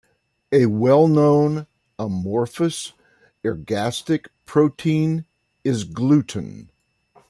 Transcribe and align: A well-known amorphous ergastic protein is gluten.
A 0.51 0.65
well-known 0.65 1.67
amorphous 1.99 2.93
ergastic 3.43 4.29
protein 4.47 5.25
is 5.63 5.83
gluten. 5.83 6.71